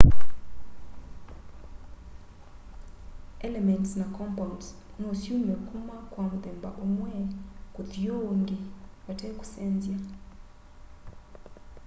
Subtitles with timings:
[3.47, 4.67] elements na compounds
[5.01, 7.11] no syume kuma kwa muthemba umwe
[7.75, 8.57] kuthi uungi
[9.05, 9.97] vate kusenzya